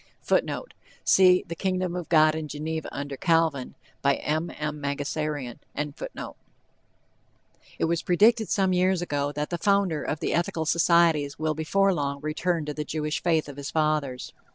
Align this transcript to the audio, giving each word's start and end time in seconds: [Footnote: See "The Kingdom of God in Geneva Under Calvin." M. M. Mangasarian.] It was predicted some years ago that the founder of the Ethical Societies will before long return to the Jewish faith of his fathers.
[Footnote: 0.23 0.73
See 1.03 1.43
"The 1.47 1.53
Kingdom 1.53 1.95
of 1.95 2.09
God 2.09 2.33
in 2.33 2.47
Geneva 2.47 2.89
Under 2.91 3.15
Calvin." 3.15 3.75
M. 4.03 4.49
M. 4.49 4.81
Mangasarian.] 4.81 5.59
It 7.77 7.85
was 7.85 8.01
predicted 8.01 8.49
some 8.49 8.73
years 8.73 9.03
ago 9.03 9.31
that 9.33 9.51
the 9.51 9.59
founder 9.59 10.01
of 10.01 10.19
the 10.19 10.33
Ethical 10.33 10.65
Societies 10.65 11.37
will 11.37 11.53
before 11.53 11.93
long 11.93 12.19
return 12.21 12.65
to 12.65 12.73
the 12.73 12.83
Jewish 12.83 13.21
faith 13.21 13.47
of 13.47 13.57
his 13.57 13.69
fathers. 13.69 14.33